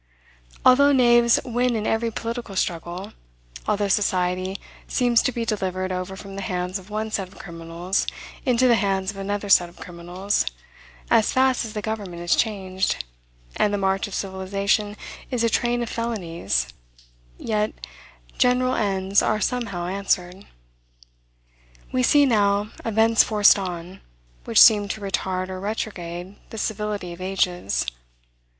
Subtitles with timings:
[0.65, 3.13] Although knaves win in every political struggle,
[3.67, 8.07] although society seems to be delivered over from the hands of one set of criminals
[8.43, 10.47] into the hands of another set of criminals,
[11.11, 13.05] as fast as the government is changed,
[13.57, 14.97] and the march of civilization
[15.29, 16.69] is a train of felonies,
[17.37, 17.71] yet,
[18.39, 20.47] general ends are somehow answered.
[21.91, 24.01] We see, now, events forced on,
[24.45, 27.85] which seem to retard or retrograde the civility of ages.